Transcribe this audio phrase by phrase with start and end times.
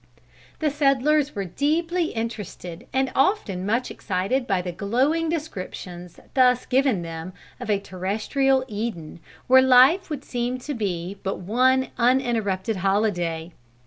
[0.57, 7.03] The settlers were deeply interested and often much excited by the glowing descriptions thus given
[7.03, 13.51] them of a terrestrial Eden, where life would seem to be but one uninterrupted holiday.